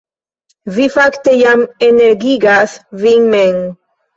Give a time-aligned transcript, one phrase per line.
[0.77, 3.65] Vi fakte jam energigas vin mem